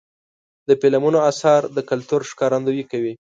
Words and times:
د 0.67 0.69
فلمونو 0.81 1.19
اثار 1.29 1.61
د 1.75 1.77
کلتور 1.89 2.21
ښکارندویي 2.29 2.85
کوي. 2.91 3.13